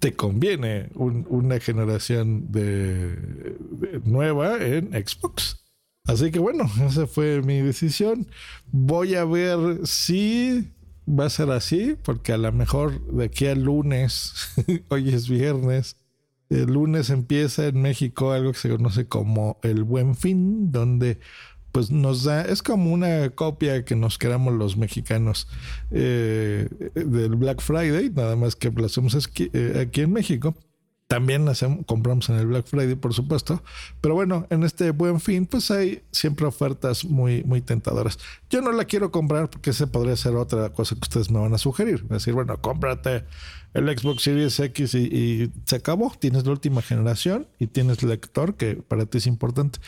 te 0.00 0.14
conviene 0.14 0.88
una 0.94 1.60
generación 1.60 2.50
de, 2.50 3.56
nueva 4.04 4.56
en 4.64 4.90
Xbox. 4.92 5.62
Así 6.06 6.30
que 6.30 6.38
bueno, 6.38 6.64
esa 6.86 7.06
fue 7.06 7.42
mi 7.42 7.60
decisión. 7.60 8.26
Voy 8.72 9.14
a 9.14 9.24
ver 9.26 9.86
si 9.86 10.72
va 11.06 11.26
a 11.26 11.30
ser 11.30 11.50
así, 11.50 11.96
porque 12.02 12.32
a 12.32 12.38
lo 12.38 12.50
mejor 12.50 13.00
de 13.12 13.26
aquí 13.26 13.46
al 13.46 13.62
lunes, 13.62 14.32
hoy 14.88 15.10
es 15.10 15.28
viernes, 15.28 15.96
el 16.48 16.72
lunes 16.72 17.10
empieza 17.10 17.66
en 17.66 17.80
México 17.82 18.32
algo 18.32 18.52
que 18.52 18.58
se 18.58 18.70
conoce 18.70 19.06
como 19.06 19.58
el 19.62 19.84
Buen 19.84 20.16
Fin, 20.16 20.72
donde 20.72 21.20
pues 21.72 21.90
nos 21.90 22.24
da, 22.24 22.42
es 22.42 22.62
como 22.62 22.92
una 22.92 23.30
copia 23.30 23.84
que 23.84 23.94
nos 23.94 24.18
queramos 24.18 24.54
los 24.54 24.76
mexicanos 24.76 25.48
eh, 25.90 26.68
del 26.94 27.36
Black 27.36 27.60
Friday, 27.60 28.10
nada 28.10 28.36
más 28.36 28.56
que 28.56 28.70
lo 28.70 28.86
hacemos 28.86 29.14
aquí, 29.14 29.50
eh, 29.52 29.86
aquí 29.86 30.02
en 30.02 30.12
México. 30.12 30.54
También 31.06 31.48
hacemos, 31.48 31.84
compramos 31.86 32.28
en 32.28 32.36
el 32.36 32.46
Black 32.46 32.66
Friday, 32.66 32.94
por 32.94 33.12
supuesto. 33.12 33.64
Pero 34.00 34.14
bueno, 34.14 34.46
en 34.48 34.62
este 34.62 34.92
buen 34.92 35.18
fin, 35.18 35.44
pues 35.44 35.68
hay 35.72 36.04
siempre 36.12 36.46
ofertas 36.46 37.04
muy, 37.04 37.42
muy 37.42 37.60
tentadoras. 37.60 38.20
Yo 38.48 38.62
no 38.62 38.70
la 38.70 38.84
quiero 38.84 39.10
comprar 39.10 39.50
porque 39.50 39.70
ese 39.70 39.88
podría 39.88 40.14
ser 40.14 40.36
otra 40.36 40.72
cosa 40.72 40.94
que 40.94 41.00
ustedes 41.02 41.28
me 41.28 41.40
van 41.40 41.52
a 41.52 41.58
sugerir. 41.58 42.04
Decir, 42.04 42.34
bueno, 42.34 42.60
cómprate 42.60 43.24
el 43.74 43.98
Xbox 43.98 44.22
Series 44.22 44.60
X 44.60 44.94
y, 44.94 44.98
y 44.98 45.52
se 45.64 45.76
acabó. 45.76 46.12
Tienes 46.16 46.46
la 46.46 46.52
última 46.52 46.80
generación 46.80 47.48
y 47.58 47.66
tienes 47.66 48.04
lector, 48.04 48.54
que 48.54 48.76
para 48.76 49.04
ti 49.04 49.18
es 49.18 49.26
importante 49.26 49.80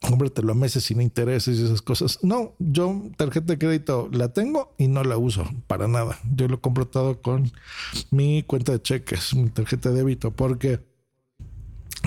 cómpratelo 0.00 0.52
a 0.52 0.54
meses 0.54 0.84
sin 0.84 1.00
intereses 1.00 1.58
y 1.58 1.64
esas 1.64 1.82
cosas. 1.82 2.18
No, 2.22 2.54
yo 2.58 3.10
tarjeta 3.16 3.52
de 3.52 3.58
crédito 3.58 4.08
la 4.12 4.32
tengo 4.32 4.74
y 4.78 4.88
no 4.88 5.04
la 5.04 5.16
uso 5.16 5.48
para 5.66 5.88
nada. 5.88 6.18
Yo 6.34 6.48
lo 6.48 6.60
compro 6.60 6.86
todo 6.86 7.20
con 7.20 7.52
mi 8.10 8.42
cuenta 8.42 8.72
de 8.72 8.82
cheques, 8.82 9.34
mi 9.34 9.50
tarjeta 9.50 9.90
de 9.90 9.96
débito, 9.96 10.30
porque 10.30 10.80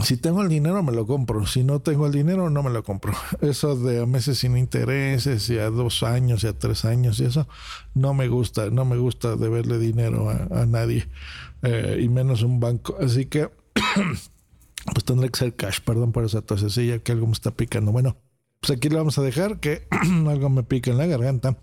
si 0.02 0.18
tengo 0.18 0.42
el 0.42 0.50
dinero 0.50 0.82
me 0.82 0.92
lo 0.92 1.06
compro, 1.06 1.46
si 1.46 1.64
no 1.64 1.80
tengo 1.80 2.08
el 2.08 2.12
dinero 2.12 2.50
no 2.50 2.64
me 2.64 2.72
lo 2.72 2.84
compro. 2.84 3.14
Eso 3.42 3.76
de 3.76 4.02
a 4.02 4.06
meses 4.06 4.40
sin 4.40 4.58
intereses 4.58 5.50
y 5.50 5.60
a 5.60 5.70
dos 5.70 6.02
años 6.02 6.44
y 6.44 6.48
a 6.48 6.58
tres 6.58 6.86
años 6.86 7.20
y 7.20 7.26
eso 7.26 7.48
no 7.94 8.14
me 8.14 8.28
gusta, 8.28 8.70
no 8.72 8.86
me 8.86 8.98
gusta 8.98 9.36
deberle 9.36 9.78
dinero 9.78 10.30
a, 10.30 10.66
nadie 10.66 11.08
eh, 11.62 12.00
y 12.02 12.10
menos 12.10 12.42
un 12.42 12.60
banco. 12.60 12.98
Así 13.00 13.28
que 13.28 13.52
pues 14.92 15.06
tendrá 15.06 15.30
que 15.30 15.40
ser 15.40 15.56
cash, 15.56 15.80
perdón 15.80 16.12
por 16.12 16.26
esa 16.26 16.42
tosecilla 16.42 17.00
que 17.00 17.12
algo 17.12 17.28
me 17.28 17.34
está 17.34 17.52
picando. 17.52 17.92
Bueno, 17.92 18.18
pues 18.60 18.78
aquí 18.78 18.90
lo 18.90 18.98
vamos 18.98 19.18
a 19.18 19.22
dejar, 19.22 19.60
que 19.60 19.88
algo 20.28 20.50
me 20.50 20.64
pica 20.64 20.92
en 20.92 20.98
la 20.98 21.06
garganta. 21.06 21.58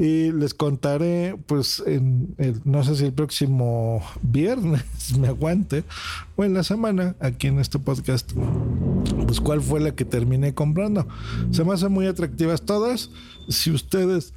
Y 0.00 0.30
les 0.30 0.54
contaré, 0.54 1.36
pues, 1.46 1.82
en 1.84 2.36
no 2.64 2.84
sé 2.84 2.94
si 2.94 3.06
el 3.06 3.12
próximo 3.12 4.00
viernes 4.22 4.84
me 5.18 5.26
aguante 5.26 5.82
o 6.36 6.44
en 6.44 6.54
la 6.54 6.62
semana, 6.62 7.16
aquí 7.18 7.48
en 7.48 7.58
este 7.58 7.80
podcast, 7.80 8.30
pues 9.26 9.40
cuál 9.40 9.60
fue 9.60 9.80
la 9.80 9.96
que 9.96 10.04
terminé 10.04 10.54
comprando. 10.54 11.08
Se 11.50 11.64
me 11.64 11.74
hacen 11.74 11.90
muy 11.90 12.06
atractivas 12.06 12.62
todas. 12.62 13.10
Si 13.48 13.72
ustedes 13.72 14.34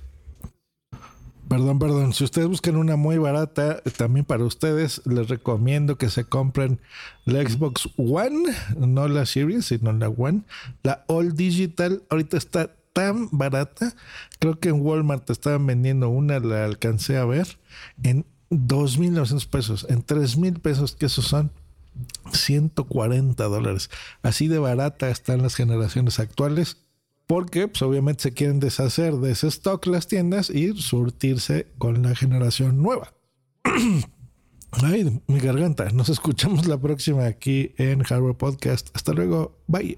Perdón, 1.51 1.79
perdón. 1.79 2.13
Si 2.13 2.23
ustedes 2.23 2.47
buscan 2.47 2.77
una 2.77 2.95
muy 2.95 3.17
barata, 3.17 3.81
también 3.97 4.25
para 4.25 4.45
ustedes 4.45 5.01
les 5.05 5.27
recomiendo 5.27 5.97
que 5.97 6.09
se 6.09 6.23
compren 6.23 6.79
la 7.25 7.41
Xbox 7.41 7.89
One, 7.97 8.53
no 8.77 9.09
la 9.09 9.25
Series, 9.25 9.65
sino 9.65 9.91
la 9.91 10.07
One. 10.07 10.43
La 10.81 11.03
All 11.07 11.35
Digital 11.35 12.03
ahorita 12.09 12.37
está 12.37 12.73
tan 12.93 13.27
barata. 13.33 13.93
Creo 14.39 14.61
que 14.61 14.69
en 14.69 14.79
Walmart 14.79 15.29
estaban 15.29 15.67
vendiendo 15.67 16.07
una, 16.07 16.39
la 16.39 16.63
alcancé 16.63 17.17
a 17.17 17.25
ver, 17.25 17.59
en 18.01 18.25
2.900 18.49 19.45
pesos, 19.49 19.85
en 19.89 20.05
3.000 20.05 20.61
pesos, 20.61 20.95
que 20.95 21.07
esos 21.07 21.25
son 21.25 21.51
140 22.31 23.43
dólares. 23.43 23.89
Así 24.23 24.47
de 24.47 24.59
barata 24.59 25.09
están 25.09 25.41
las 25.41 25.55
generaciones 25.55 26.17
actuales 26.21 26.77
porque 27.31 27.69
pues, 27.69 27.81
obviamente 27.81 28.23
se 28.23 28.33
quieren 28.33 28.59
deshacer 28.59 29.13
de 29.13 29.31
ese 29.31 29.47
stock 29.47 29.87
las 29.87 30.05
tiendas 30.05 30.49
y 30.49 30.73
surtirse 30.73 31.67
con 31.77 32.03
la 32.03 32.13
generación 32.13 32.81
nueva. 32.81 33.13
Ay, 34.71 35.21
mi 35.27 35.39
garganta. 35.39 35.89
Nos 35.91 36.09
escuchamos 36.09 36.67
la 36.67 36.77
próxima 36.77 37.23
aquí 37.23 37.71
en 37.77 38.03
Hardware 38.03 38.35
Podcast. 38.35 38.89
Hasta 38.93 39.13
luego. 39.13 39.57
Bye. 39.67 39.97